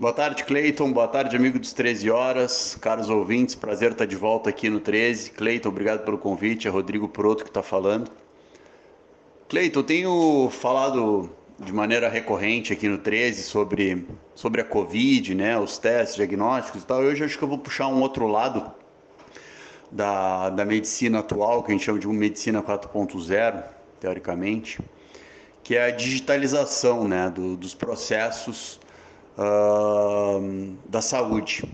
Boa 0.00 0.14
tarde, 0.14 0.44
Cleiton. 0.44 0.90
Boa 0.94 1.06
tarde, 1.06 1.36
amigo 1.36 1.58
dos 1.58 1.74
13 1.74 2.10
horas. 2.10 2.74
Caros 2.80 3.10
ouvintes, 3.10 3.54
prazer 3.54 3.92
estar 3.92 4.06
de 4.06 4.16
volta 4.16 4.48
aqui 4.48 4.70
no 4.70 4.80
13. 4.80 5.32
Cleiton, 5.32 5.68
obrigado 5.68 6.06
pelo 6.06 6.16
convite. 6.16 6.66
É 6.66 6.70
Rodrigo 6.70 7.06
Proto 7.06 7.44
que 7.44 7.50
está 7.50 7.62
falando. 7.62 8.10
Cleiton, 9.46 9.82
tenho 9.82 10.48
falado 10.50 11.28
de 11.58 11.70
maneira 11.70 12.08
recorrente 12.08 12.72
aqui 12.72 12.88
no 12.88 12.96
13 12.96 13.42
sobre, 13.42 14.06
sobre 14.34 14.62
a 14.62 14.64
Covid, 14.64 15.34
né, 15.34 15.58
os 15.58 15.76
testes 15.76 16.16
diagnósticos 16.16 16.82
e 16.82 16.86
tal. 16.86 17.00
Hoje 17.02 17.22
acho 17.22 17.36
que 17.36 17.44
eu 17.44 17.48
vou 17.48 17.58
puxar 17.58 17.88
um 17.88 18.00
outro 18.00 18.26
lado 18.26 18.72
da, 19.92 20.48
da 20.48 20.64
medicina 20.64 21.18
atual, 21.18 21.62
que 21.62 21.72
a 21.72 21.74
gente 21.74 21.84
chama 21.84 21.98
de 21.98 22.08
medicina 22.08 22.62
4.0, 22.62 23.64
teoricamente, 24.00 24.80
que 25.62 25.76
é 25.76 25.84
a 25.84 25.90
digitalização 25.90 27.06
né, 27.06 27.28
do, 27.28 27.54
dos 27.54 27.74
processos 27.74 28.80
da 30.86 31.00
saúde. 31.00 31.64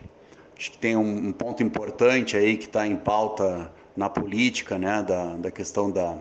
Acho 0.56 0.70
que 0.70 0.78
tem 0.78 0.96
um, 0.96 1.28
um 1.28 1.32
ponto 1.32 1.62
importante 1.62 2.36
aí 2.36 2.56
que 2.56 2.66
está 2.66 2.86
em 2.86 2.96
pauta 2.96 3.70
na 3.96 4.08
política, 4.08 4.78
né, 4.78 5.02
da, 5.02 5.34
da 5.36 5.50
questão 5.50 5.91
da, 5.91 6.16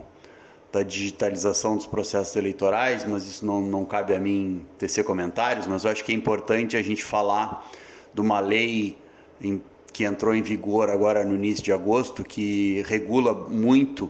da 0.71 0.84
digitalização 0.84 1.77
dos 1.77 1.85
processos 1.85 2.35
eleitorais, 2.35 3.05
mas 3.05 3.25
isso 3.25 3.45
não, 3.45 3.61
não 3.61 3.85
cabe 3.85 4.13
a 4.13 4.20
mim 4.20 4.65
tecer 4.77 5.03
comentários, 5.05 5.67
mas 5.67 5.85
eu 5.85 5.91
acho 5.91 6.03
que 6.03 6.11
é 6.11 6.15
importante 6.15 6.75
a 6.75 6.81
gente 6.81 7.03
falar 7.03 7.70
de 8.13 8.21
uma 8.21 8.39
lei 8.39 8.98
em, 9.41 9.62
que 9.93 10.03
entrou 10.03 10.35
em 10.35 10.41
vigor 10.41 10.89
agora 10.89 11.23
no 11.23 11.35
início 11.35 11.63
de 11.63 11.71
agosto, 11.71 12.23
que 12.23 12.84
regula 12.87 13.34
muito 13.34 14.05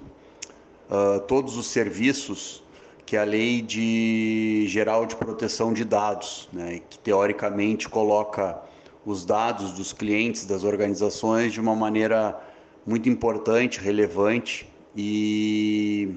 uh, 0.89 1.19
todos 1.27 1.57
os 1.57 1.67
serviços 1.67 2.63
que 3.05 3.15
é 3.15 3.19
a 3.19 3.23
Lei 3.23 3.61
de 3.61 4.65
Geral 4.67 5.05
de 5.05 5.15
Proteção 5.15 5.71
de 5.71 5.85
Dados, 5.85 6.49
né, 6.51 6.81
que 6.89 6.97
teoricamente 6.97 7.87
coloca 7.87 8.59
os 9.05 9.23
dados 9.23 9.73
dos 9.73 9.93
clientes 9.93 10.45
das 10.45 10.63
organizações 10.63 11.53
de 11.53 11.61
uma 11.61 11.75
maneira 11.75 12.39
muito 12.85 13.07
importante, 13.07 13.79
relevante 13.79 14.67
e, 14.95 16.15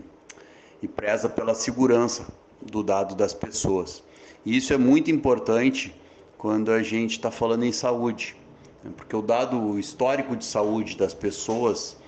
e 0.83 0.89
preza 0.89 1.29
pela 1.29 1.55
segurança 1.55 2.27
do 2.63 2.83
dado 2.83 3.15
das 3.15 3.35
pessoas. 3.35 4.03
E 4.45 4.57
isso 4.57 4.73
é 4.73 4.79
muito 4.79 5.11
importante 5.11 5.95
quando 6.39 6.73
a 6.73 6.83
gente 6.83 7.13
está 7.13 7.31
falando 7.31 7.65
em 7.65 7.73
saúde, 7.73 8.35
né, 8.83 8.91
porque 8.97 9.15
o 9.15 9.21
dado 9.21 9.79
histórico 9.79 10.35
de 10.35 10.45
saúde 10.45 10.97
das 10.97 11.13
pessoas 11.13 11.99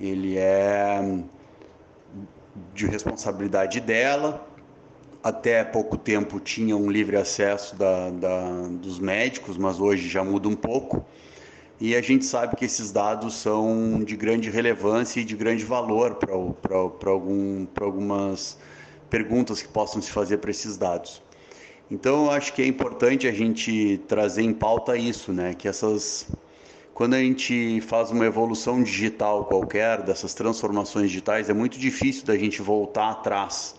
ele 0.00 0.38
é 0.38 1.22
de 2.74 2.86
responsabilidade 2.86 3.80
dela. 3.80 4.46
Até 5.22 5.62
pouco 5.62 5.98
tempo 5.98 6.40
tinha 6.40 6.76
um 6.76 6.90
livre 6.90 7.16
acesso 7.16 7.76
da, 7.76 8.10
da, 8.10 8.50
dos 8.70 8.98
médicos, 8.98 9.58
mas 9.58 9.78
hoje 9.78 10.08
já 10.08 10.24
muda 10.24 10.48
um 10.48 10.56
pouco. 10.56 11.04
E 11.78 11.94
a 11.96 12.02
gente 12.02 12.24
sabe 12.24 12.56
que 12.56 12.64
esses 12.64 12.92
dados 12.92 13.34
são 13.34 14.02
de 14.04 14.16
grande 14.16 14.50
relevância 14.50 15.20
e 15.20 15.24
de 15.24 15.34
grande 15.34 15.64
valor 15.64 16.16
para 16.16 17.10
algum, 17.10 17.66
algumas 17.80 18.58
perguntas 19.08 19.62
que 19.62 19.68
possam 19.68 20.00
se 20.00 20.10
fazer 20.10 20.38
para 20.38 20.50
esses 20.50 20.76
dados. 20.76 21.22
Então, 21.90 22.26
eu 22.26 22.30
acho 22.30 22.52
que 22.52 22.62
é 22.62 22.66
importante 22.66 23.26
a 23.26 23.32
gente 23.32 23.98
trazer 24.06 24.42
em 24.42 24.52
pauta 24.52 24.96
isso, 24.96 25.32
né? 25.32 25.54
Que 25.54 25.66
essas 25.66 26.26
quando 27.00 27.14
a 27.14 27.18
gente 27.18 27.80
faz 27.80 28.10
uma 28.10 28.26
evolução 28.26 28.82
digital 28.82 29.46
qualquer, 29.46 30.02
dessas 30.02 30.34
transformações 30.34 31.08
digitais, 31.08 31.48
é 31.48 31.54
muito 31.54 31.78
difícil 31.78 32.26
da 32.26 32.36
gente 32.36 32.60
voltar 32.60 33.12
atrás. 33.12 33.74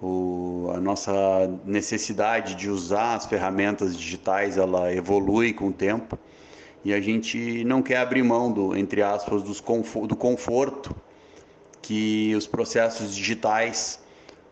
O, 0.00 0.70
a 0.74 0.80
nossa 0.80 1.12
necessidade 1.66 2.54
de 2.54 2.70
usar 2.70 3.16
as 3.16 3.26
ferramentas 3.26 3.94
digitais, 3.94 4.56
ela 4.56 4.90
evolui 4.90 5.52
com 5.52 5.68
o 5.68 5.70
tempo 5.70 6.18
e 6.82 6.94
a 6.94 7.00
gente 7.02 7.62
não 7.64 7.82
quer 7.82 7.98
abrir 7.98 8.22
mão 8.22 8.50
do, 8.50 8.74
entre 8.74 9.02
aspas, 9.02 9.42
do 9.42 10.16
conforto 10.16 10.96
que 11.82 12.34
os 12.34 12.46
processos 12.46 13.14
digitais 13.14 14.00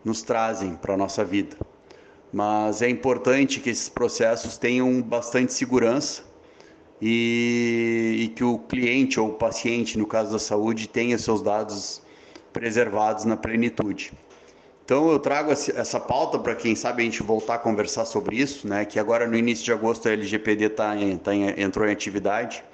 nos 0.04 0.20
trazem 0.20 0.74
para 0.74 0.92
a 0.92 0.96
nossa 0.98 1.24
vida. 1.24 1.56
Mas 2.30 2.82
é 2.82 2.88
importante 2.90 3.60
que 3.60 3.70
esses 3.70 3.88
processos 3.88 4.58
tenham 4.58 5.00
bastante 5.00 5.54
segurança 5.54 6.33
e, 7.06 8.16
e, 8.18 8.28
que 8.28 8.42
o 8.42 8.58
cliente 8.58 9.20
ou 9.20 9.28
o 9.28 9.32
paciente, 9.34 9.98
no 9.98 10.06
caso 10.06 10.32
da 10.32 10.38
saúde, 10.38 10.88
tenha 10.88 11.18
seus 11.18 11.42
dados 11.42 12.00
preservados 12.50 13.26
na 13.26 13.36
plenitude. 13.36 14.10
Então 14.82 15.10
eu 15.10 15.18
trago 15.18 15.52
essa 15.52 16.00
pauta 16.00 16.38
para 16.38 16.54
quem 16.54 16.74
sabe 16.74 17.02
a 17.02 17.04
gente 17.04 17.22
voltar 17.22 17.56
a 17.56 17.58
conversar 17.58 18.06
sobre 18.06 18.36
isso, 18.36 18.66
né? 18.66 18.86
Que 18.86 18.98
agora 18.98 19.26
no 19.26 19.36
início 19.36 19.62
de 19.66 19.72
agosto 19.72 20.08
a 20.08 20.12
LGPD 20.12 20.70
tá 20.70 20.94
tá 21.22 21.34
entrou 21.34 21.86
em 21.86 21.92
atividade 21.92 22.64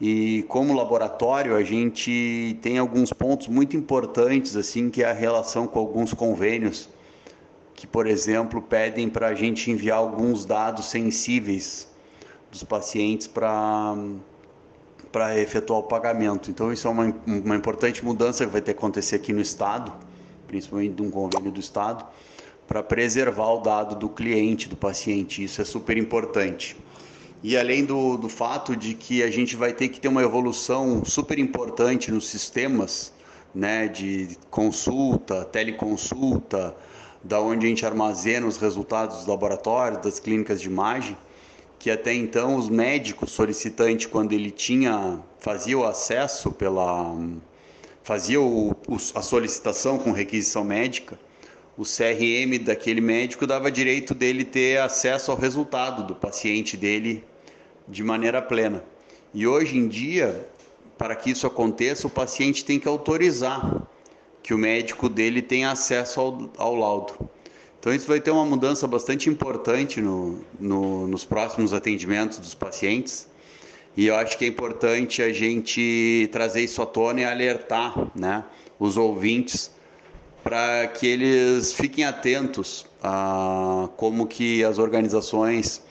e 0.00 0.46
como 0.48 0.72
laboratório 0.72 1.54
a 1.54 1.62
gente 1.62 2.58
tem 2.62 2.78
alguns 2.78 3.12
pontos 3.12 3.48
muito 3.48 3.76
importantes 3.76 4.56
assim 4.56 4.88
que 4.88 5.02
é 5.02 5.10
a 5.10 5.12
relação 5.12 5.66
com 5.66 5.78
alguns 5.78 6.14
convênios 6.14 6.88
que 7.74 7.86
por 7.86 8.06
exemplo 8.06 8.62
pedem 8.62 9.08
para 9.08 9.28
a 9.28 9.34
gente 9.34 9.70
enviar 9.70 9.98
alguns 9.98 10.44
dados 10.44 10.86
sensíveis 10.86 11.88
dos 12.50 12.62
pacientes 12.64 13.26
para 13.26 13.96
para 15.10 15.38
efetuar 15.38 15.80
o 15.80 15.82
pagamento. 15.84 16.50
Então 16.50 16.72
isso 16.72 16.86
é 16.86 16.90
uma, 16.90 17.14
uma 17.26 17.56
importante 17.56 18.04
mudança 18.04 18.44
que 18.44 18.52
vai 18.52 18.60
ter 18.60 18.74
que 18.74 18.78
acontecer 18.78 19.16
aqui 19.16 19.32
no 19.32 19.40
estado, 19.40 19.92
principalmente 20.46 20.94
de 20.94 21.02
um 21.02 21.10
convênio 21.10 21.50
do 21.50 21.58
estado, 21.58 22.04
para 22.66 22.82
preservar 22.82 23.54
o 23.54 23.60
dado 23.60 23.96
do 23.96 24.08
cliente, 24.08 24.68
do 24.68 24.76
paciente. 24.76 25.42
Isso 25.42 25.62
é 25.62 25.64
super 25.64 25.96
importante. 25.96 26.76
E 27.42 27.56
além 27.56 27.84
do, 27.84 28.16
do 28.16 28.28
fato 28.28 28.76
de 28.76 28.94
que 28.94 29.22
a 29.22 29.30
gente 29.30 29.56
vai 29.56 29.72
ter 29.72 29.88
que 29.88 30.00
ter 30.00 30.08
uma 30.08 30.22
evolução 30.22 31.04
super 31.04 31.38
importante 31.38 32.10
nos 32.10 32.28
sistemas 32.28 33.12
né, 33.54 33.88
de 33.88 34.36
consulta, 34.50 35.44
teleconsulta, 35.44 36.76
da 37.22 37.40
onde 37.40 37.66
a 37.66 37.68
gente 37.68 37.86
armazena 37.86 38.46
os 38.46 38.58
resultados 38.58 39.18
dos 39.18 39.26
laboratórios, 39.26 40.02
das 40.02 40.18
clínicas 40.18 40.60
de 40.60 40.66
imagem, 40.68 41.16
que 41.78 41.90
até 41.90 42.12
então 42.12 42.56
os 42.56 42.68
médicos 42.68 43.30
solicitantes 43.30 44.06
quando 44.06 44.32
ele 44.32 44.50
tinha 44.50 45.20
fazia 45.38 45.78
o 45.78 45.84
acesso 45.84 46.50
pela 46.50 47.16
fazia 48.02 48.40
o, 48.40 48.74
a 49.14 49.22
solicitação 49.22 49.98
com 49.98 50.12
requisição 50.12 50.64
médica, 50.64 51.18
o 51.76 51.82
CRM 51.82 52.58
daquele 52.64 53.00
médico 53.00 53.46
dava 53.46 53.70
direito 53.70 54.14
dele 54.14 54.44
ter 54.44 54.80
acesso 54.80 55.30
ao 55.30 55.36
resultado 55.36 56.06
do 56.06 56.14
paciente 56.14 56.76
dele 56.76 57.22
de 57.86 58.02
maneira 58.02 58.42
plena. 58.42 58.82
E 59.32 59.46
hoje 59.46 59.76
em 59.76 59.86
dia, 59.86 60.48
para 60.96 61.14
que 61.14 61.30
isso 61.30 61.46
aconteça, 61.46 62.06
o 62.06 62.10
paciente 62.10 62.64
tem 62.64 62.80
que 62.80 62.88
autorizar 62.88 63.86
que 64.42 64.54
o 64.54 64.58
médico 64.58 65.08
dele 65.08 65.42
tenha 65.42 65.70
acesso 65.70 66.18
ao, 66.18 66.50
ao 66.56 66.74
laudo. 66.74 67.30
Então 67.80 67.94
isso 67.94 68.08
vai 68.08 68.20
ter 68.20 68.30
uma 68.30 68.44
mudança 68.44 68.86
bastante 68.86 69.30
importante 69.30 70.00
no, 70.00 70.40
no, 70.58 71.06
nos 71.06 71.24
próximos 71.24 71.72
atendimentos 71.72 72.38
dos 72.38 72.54
pacientes. 72.54 73.28
E 73.96 74.06
eu 74.06 74.16
acho 74.16 74.36
que 74.36 74.44
é 74.44 74.48
importante 74.48 75.22
a 75.22 75.32
gente 75.32 76.28
trazer 76.32 76.62
isso 76.62 76.82
à 76.82 76.86
tona 76.86 77.20
e 77.20 77.24
alertar 77.24 77.94
né, 78.14 78.44
os 78.78 78.96
ouvintes 78.96 79.70
para 80.42 80.86
que 80.88 81.06
eles 81.06 81.72
fiquem 81.72 82.04
atentos 82.04 82.86
a 83.02 83.88
como 83.96 84.26
que 84.26 84.64
as 84.64 84.78
organizações 84.78 85.82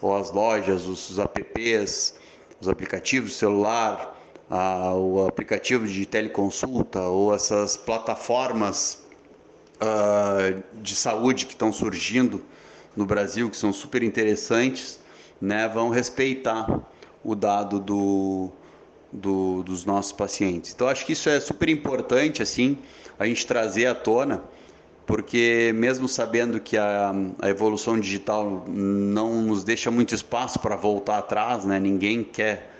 ou 0.00 0.16
as 0.16 0.32
lojas, 0.32 0.86
os 0.86 1.18
apps, 1.18 2.14
os 2.60 2.68
aplicativos 2.68 3.34
celular, 3.34 4.16
a, 4.50 4.94
o 4.94 5.26
aplicativo 5.26 5.86
de 5.86 6.06
teleconsulta 6.06 7.02
ou 7.02 7.34
essas 7.34 7.76
plataformas 7.76 9.05
uh, 9.80 10.62
de 10.82 10.94
saúde 10.94 11.46
que 11.46 11.52
estão 11.52 11.72
surgindo 11.72 12.44
no 12.94 13.04
Brasil, 13.04 13.50
que 13.50 13.56
são 13.56 13.72
super 13.72 14.02
interessantes, 14.02 14.98
né, 15.40 15.68
vão 15.68 15.90
respeitar 15.90 16.80
o 17.22 17.34
dado 17.34 17.78
do, 17.78 18.50
do, 19.12 19.62
dos 19.62 19.84
nossos 19.84 20.12
pacientes. 20.12 20.72
Então, 20.72 20.88
acho 20.88 21.04
que 21.04 21.12
isso 21.12 21.28
é 21.28 21.38
super 21.40 21.68
importante, 21.68 22.42
assim, 22.42 22.78
a 23.18 23.26
gente 23.26 23.46
trazer 23.46 23.86
à 23.86 23.94
tona, 23.94 24.42
porque 25.04 25.72
mesmo 25.74 26.08
sabendo 26.08 26.58
que 26.58 26.76
a, 26.76 27.12
a 27.40 27.48
evolução 27.48 28.00
digital 28.00 28.64
não 28.66 29.42
nos 29.42 29.62
deixa 29.62 29.90
muito 29.90 30.14
espaço 30.14 30.58
para 30.58 30.74
voltar 30.74 31.18
atrás, 31.18 31.64
né, 31.64 31.78
ninguém 31.78 32.24
quer 32.24 32.72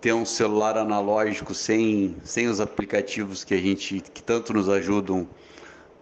ter 0.00 0.12
um 0.12 0.26
celular 0.26 0.76
analógico 0.76 1.54
sem, 1.54 2.16
sem 2.22 2.46
os 2.46 2.60
aplicativos 2.60 3.42
que 3.42 3.54
a 3.54 3.58
gente 3.58 4.00
que 4.12 4.22
tanto 4.22 4.52
nos 4.52 4.68
ajudam 4.68 5.26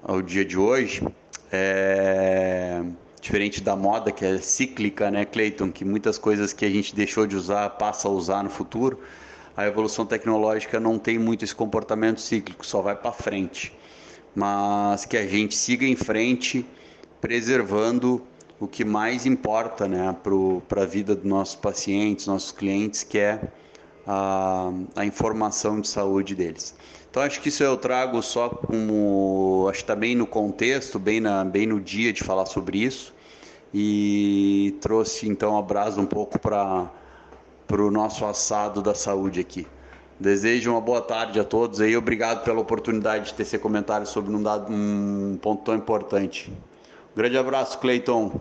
ao 0.02 0.20
dia 0.20 0.44
de 0.44 0.58
hoje, 0.58 1.02
é 1.50 2.82
diferente 3.20 3.62
da 3.62 3.76
moda 3.76 4.10
que 4.10 4.24
é 4.24 4.38
cíclica, 4.38 5.10
né, 5.10 5.24
Clayton, 5.24 5.70
que 5.70 5.84
muitas 5.84 6.18
coisas 6.18 6.52
que 6.52 6.64
a 6.64 6.70
gente 6.70 6.94
deixou 6.94 7.24
de 7.24 7.36
usar 7.36 7.70
passa 7.70 8.08
a 8.08 8.10
usar 8.10 8.42
no 8.42 8.50
futuro. 8.50 8.98
A 9.56 9.66
evolução 9.66 10.04
tecnológica 10.04 10.80
não 10.80 10.98
tem 10.98 11.18
muito 11.18 11.44
esse 11.44 11.54
comportamento 11.54 12.20
cíclico, 12.20 12.66
só 12.66 12.82
vai 12.82 12.96
para 12.96 13.12
frente. 13.12 13.72
Mas 14.34 15.04
que 15.04 15.16
a 15.16 15.26
gente 15.26 15.54
siga 15.54 15.86
em 15.86 15.94
frente, 15.94 16.66
preservando 17.20 18.22
o 18.58 18.66
que 18.66 18.84
mais 18.84 19.24
importa 19.24 19.86
né, 19.86 20.16
para 20.66 20.82
a 20.82 20.86
vida 20.86 21.14
dos 21.14 21.24
nossos 21.24 21.54
pacientes, 21.54 22.26
nossos 22.26 22.50
clientes, 22.50 23.04
que 23.04 23.18
é 23.18 23.40
a, 24.06 24.72
a 24.96 25.04
informação 25.04 25.80
de 25.80 25.86
saúde 25.86 26.34
deles. 26.34 26.74
Então 27.12 27.22
acho 27.22 27.42
que 27.42 27.50
isso 27.50 27.62
eu 27.62 27.76
trago 27.76 28.22
só 28.22 28.48
como 28.48 29.66
acho 29.68 29.80
que 29.80 29.82
está 29.82 29.94
bem 29.94 30.14
no 30.14 30.26
contexto, 30.26 30.98
bem, 30.98 31.20
na, 31.20 31.44
bem 31.44 31.66
no 31.66 31.78
dia 31.78 32.10
de 32.10 32.24
falar 32.24 32.46
sobre 32.46 32.78
isso 32.78 33.12
e 33.72 34.78
trouxe 34.80 35.28
então 35.28 35.58
a 35.58 35.60
brasa 35.60 36.00
um 36.00 36.06
pouco 36.06 36.38
para 36.38 36.90
o 37.70 37.90
no 37.90 38.02
assado 38.02 38.80
da 38.80 38.94
saúde 38.94 39.40
aqui. 39.40 39.66
Desejo 40.18 40.70
uma 40.70 40.80
boa 40.80 41.02
tarde 41.02 41.38
a 41.38 41.44
todos 41.44 41.82
aí, 41.82 41.94
obrigado 41.94 42.44
pela 42.44 42.60
oportunidade 42.60 43.26
de 43.26 43.34
ter 43.34 43.42
esse 43.42 43.58
comentário 43.58 44.06
sobre 44.06 44.34
um, 44.34 44.42
dado, 44.42 44.72
um 44.72 45.38
ponto 45.42 45.64
tão 45.64 45.74
importante. 45.74 46.50
Um 47.12 47.14
grande 47.14 47.36
abraço, 47.36 47.78
Cleiton. 47.78 48.40